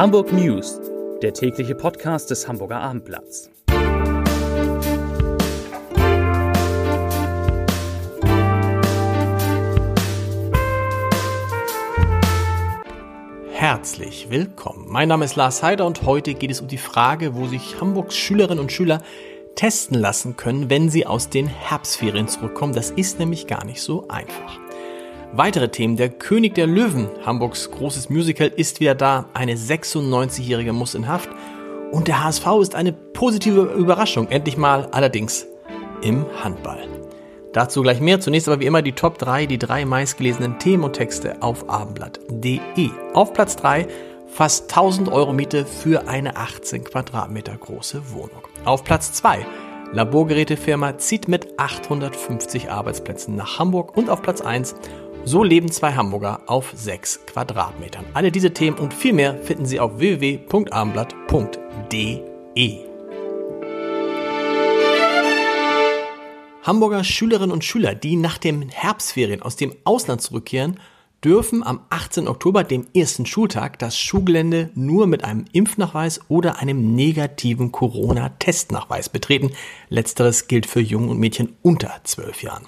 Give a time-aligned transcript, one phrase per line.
[0.00, 0.80] Hamburg News,
[1.20, 3.50] der tägliche Podcast des Hamburger Abendblatts.
[13.52, 14.86] Herzlich willkommen.
[14.88, 18.16] Mein Name ist Lars Heider und heute geht es um die Frage, wo sich Hamburgs
[18.16, 19.02] Schülerinnen und Schüler
[19.54, 22.72] testen lassen können, wenn sie aus den Herbstferien zurückkommen.
[22.72, 24.58] Das ist nämlich gar nicht so einfach.
[25.32, 25.96] Weitere Themen.
[25.96, 29.26] Der König der Löwen, Hamburgs großes Musical, ist wieder da.
[29.32, 31.30] Eine 96-Jährige muss in Haft.
[31.92, 34.28] Und der HSV ist eine positive Überraschung.
[34.28, 35.46] Endlich mal allerdings
[36.02, 36.88] im Handball.
[37.52, 38.18] Dazu gleich mehr.
[38.18, 42.90] Zunächst aber wie immer die Top 3, die drei meistgelesenen Themen und Texte auf abendblatt.de.
[43.14, 43.86] Auf Platz 3
[44.26, 48.42] fast 1000 Euro Miete für eine 18 Quadratmeter große Wohnung.
[48.64, 49.46] Auf Platz 2
[49.92, 54.76] Laborgerätefirma zieht mit 850 Arbeitsplätzen nach Hamburg und auf Platz 1
[55.24, 58.06] so leben zwei Hamburger auf 6 Quadratmetern.
[58.14, 62.90] Alle diese Themen und viel mehr finden Sie auf www.abendblatt.de.
[66.62, 70.78] Hamburger Schülerinnen und Schüler, die nach den Herbstferien aus dem Ausland zurückkehren,
[71.24, 72.28] dürfen am 18.
[72.28, 79.52] Oktober, dem ersten Schultag, das Schulgelände nur mit einem Impfnachweis oder einem negativen Corona-Testnachweis betreten.
[79.88, 82.64] Letzteres gilt für Jungen und Mädchen unter 12 Jahren.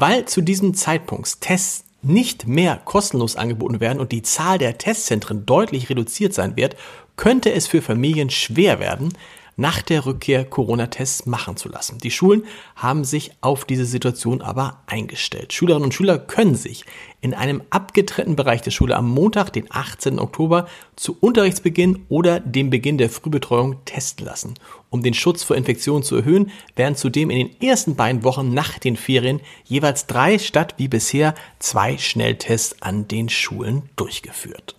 [0.00, 5.44] Weil zu diesem Zeitpunkt Tests nicht mehr kostenlos angeboten werden und die Zahl der Testzentren
[5.44, 6.76] deutlich reduziert sein wird,
[7.16, 9.12] könnte es für Familien schwer werden,
[9.58, 11.98] nach der Rückkehr Corona-Tests machen zu lassen.
[11.98, 12.44] Die Schulen
[12.76, 15.52] haben sich auf diese Situation aber eingestellt.
[15.52, 16.84] Schülerinnen und Schüler können sich
[17.20, 20.20] in einem abgetrennten Bereich der Schule am Montag, den 18.
[20.20, 24.54] Oktober, zu Unterrichtsbeginn oder dem Beginn der Frühbetreuung testen lassen.
[24.90, 28.78] Um den Schutz vor Infektionen zu erhöhen, werden zudem in den ersten beiden Wochen nach
[28.78, 34.77] den Ferien jeweils drei statt wie bisher zwei Schnelltests an den Schulen durchgeführt.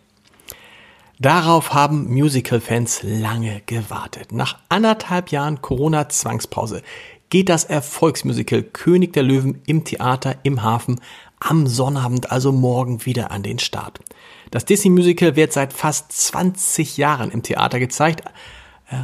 [1.21, 4.31] Darauf haben Musical-Fans lange gewartet.
[4.31, 6.81] Nach anderthalb Jahren Corona-Zwangspause
[7.29, 11.01] geht das Erfolgsmusical König der Löwen im Theater im Hafen
[11.41, 13.99] am Sonnabend, also morgen, wieder an den Start.
[14.49, 18.23] Das Disney-Musical wird seit fast 20 Jahren im Theater gezeigt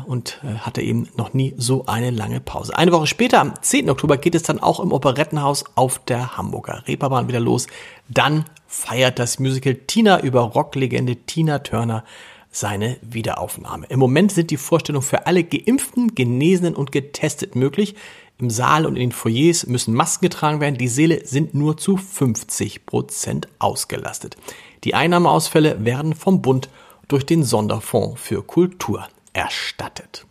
[0.08, 2.78] und äh, hatte eben noch nie so eine lange Pause.
[2.78, 3.90] Eine Woche später, am 10.
[3.90, 7.68] Oktober, geht es dann auch im Operettenhaus auf der Hamburger Reeperbahn wieder los.
[8.08, 12.04] Dann feiert das Musical Tina über Rocklegende Tina Turner
[12.50, 13.86] seine Wiederaufnahme.
[13.90, 17.96] Im Moment sind die Vorstellungen für alle Geimpften, Genesenen und Getestet möglich.
[18.38, 20.78] Im Saal und in den Foyers müssen Masken getragen werden.
[20.78, 24.36] Die Säle sind nur zu 50 Prozent ausgelastet.
[24.84, 26.70] Die Einnahmeausfälle werden vom Bund
[27.08, 30.26] durch den Sonderfonds für Kultur erstattet.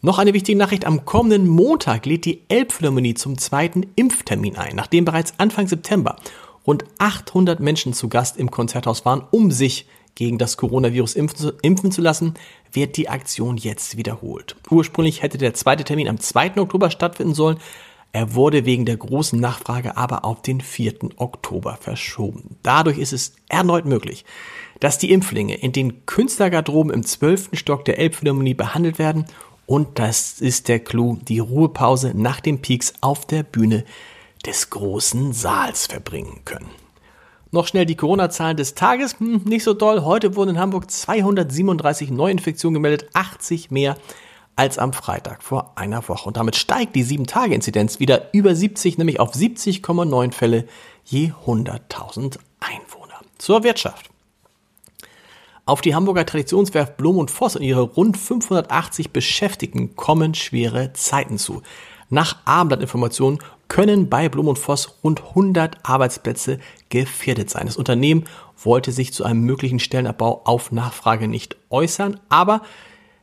[0.00, 0.84] Noch eine wichtige Nachricht.
[0.84, 6.16] Am kommenden Montag lädt die Elbphilharmonie zum zweiten Impftermin ein, nachdem bereits Anfang September
[6.66, 12.02] rund 800 Menschen zu Gast im Konzerthaus waren, um sich gegen das Coronavirus impfen zu
[12.02, 12.34] lassen,
[12.72, 14.56] wird die Aktion jetzt wiederholt.
[14.70, 16.58] Ursprünglich hätte der zweite Termin am 2.
[16.58, 17.58] Oktober stattfinden sollen.
[18.12, 20.94] Er wurde wegen der großen Nachfrage aber auf den 4.
[21.16, 22.56] Oktober verschoben.
[22.62, 24.24] Dadurch ist es erneut möglich,
[24.80, 27.50] dass die Impflinge in den Künstlergarderoben im 12.
[27.54, 29.24] Stock der Elbphilharmonie behandelt werden
[29.64, 33.84] und das ist der Clou, die Ruhepause nach dem Peaks auf der Bühne
[34.44, 36.68] des großen Saals verbringen können.
[37.52, 39.18] Noch schnell die Corona-Zahlen des Tages.
[39.20, 40.02] Hm, nicht so toll.
[40.02, 43.96] Heute wurden in Hamburg 237 Neuinfektionen gemeldet, 80 mehr
[44.56, 46.26] als am Freitag vor einer Woche.
[46.26, 50.66] Und damit steigt die 7-Tage-Inzidenz wieder über 70, nämlich auf 70,9 Fälle
[51.04, 53.20] je 100.000 Einwohner.
[53.38, 54.10] Zur Wirtschaft.
[55.64, 61.38] Auf die Hamburger Traditionswerft Blom und Voss und ihre rund 580 Beschäftigten kommen schwere Zeiten
[61.38, 61.62] zu.
[62.10, 66.58] Nach Abendblattinformationen können bei Blum und Voss rund 100 Arbeitsplätze
[66.90, 67.66] gefährdet sein.
[67.66, 68.24] Das Unternehmen
[68.62, 72.62] wollte sich zu einem möglichen Stellenabbau auf Nachfrage nicht äußern, aber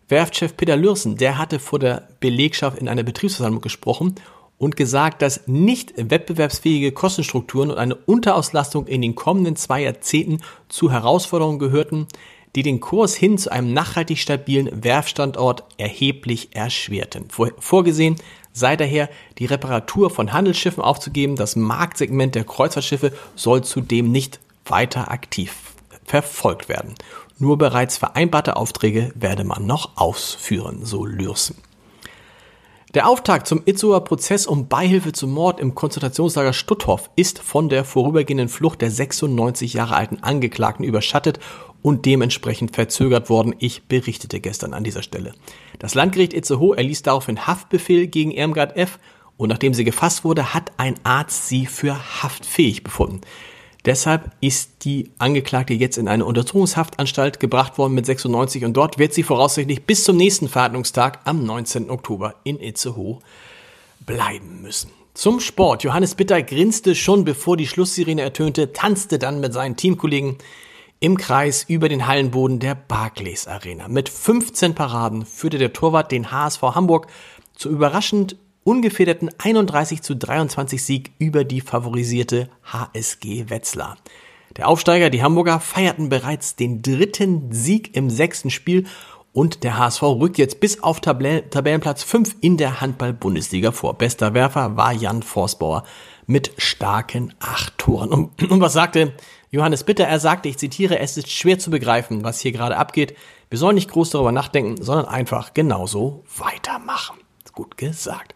[0.09, 4.15] Werftchef Peter Lürsen, der hatte vor der Belegschaft in einer Betriebsversammlung gesprochen
[4.57, 10.91] und gesagt, dass nicht wettbewerbsfähige Kostenstrukturen und eine Unterauslastung in den kommenden zwei Jahrzehnten zu
[10.91, 12.07] Herausforderungen gehörten,
[12.55, 17.27] die den Kurs hin zu einem nachhaltig stabilen Werfstandort erheblich erschwerten.
[17.59, 18.15] Vorgesehen
[18.51, 21.35] sei daher die Reparatur von Handelsschiffen aufzugeben.
[21.35, 25.53] Das Marktsegment der Kreuzfahrtschiffe soll zudem nicht weiter aktiv
[26.09, 26.95] verfolgt werden.
[27.37, 31.55] Nur bereits vereinbarte Aufträge werde man noch ausführen, so Lürsen.
[32.95, 37.85] Der Auftakt zum Itzehoer Prozess um Beihilfe zum Mord im Konzentrationslager Stutthof ist von der
[37.85, 41.39] vorübergehenden Flucht der 96 Jahre alten Angeklagten überschattet
[41.83, 43.53] und dementsprechend verzögert worden.
[43.59, 45.35] Ich berichtete gestern an dieser Stelle.
[45.77, 48.97] Das Landgericht Itzehoe erließ daraufhin Haftbefehl gegen Irmgard F.
[49.37, 53.21] und nachdem sie gefasst wurde, hat ein Arzt sie für haftfähig befunden.
[53.85, 59.13] Deshalb ist die Angeklagte jetzt in eine Untersuchungshaftanstalt gebracht worden mit 96 und dort wird
[59.13, 61.89] sie voraussichtlich bis zum nächsten Verhandlungstag am 19.
[61.89, 63.19] Oktober in Itzehoe
[64.05, 64.91] bleiben müssen.
[65.13, 65.83] Zum Sport.
[65.83, 70.37] Johannes Bitter grinste schon bevor die Schlusssirene ertönte, tanzte dann mit seinen Teamkollegen
[70.99, 73.87] im Kreis über den Hallenboden der Barclays Arena.
[73.87, 77.07] Mit 15 Paraden führte der Torwart den HSV Hamburg
[77.55, 78.35] zu überraschend
[78.69, 83.97] ungefederten 31 zu 23 Sieg über die favorisierte HSG Wetzlar.
[84.57, 88.85] Der Aufsteiger, die Hamburger, feierten bereits den dritten Sieg im sechsten Spiel
[89.33, 93.97] und der HSV rückt jetzt bis auf Tabellenplatz 5 in der Handball-Bundesliga vor.
[93.97, 95.83] Bester Werfer war Jan Forsbauer
[96.27, 98.11] mit starken acht Toren.
[98.11, 99.13] Und, und was sagte
[99.49, 100.05] Johannes Bitter?
[100.05, 103.15] Er sagte, ich zitiere, es ist schwer zu begreifen, was hier gerade abgeht.
[103.49, 107.17] Wir sollen nicht groß darüber nachdenken, sondern einfach genauso weitermachen.
[107.59, 108.35] Gut gesagt.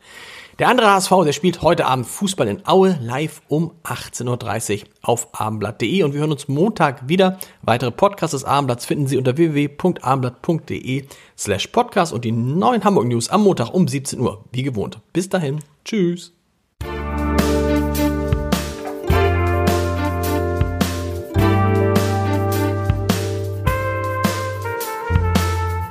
[0.60, 5.30] Der andere HSV, der spielt heute Abend Fußball in Aue live um 18.30 Uhr auf
[5.32, 7.40] abendblatt.de und wir hören uns Montag wieder.
[7.62, 11.06] Weitere Podcasts des Abendblatts finden Sie unter www.abendblatt.de
[11.38, 15.00] slash podcast und die neuen Hamburg News am Montag um 17 Uhr, wie gewohnt.
[15.14, 15.62] Bis dahin.
[15.86, 16.34] Tschüss.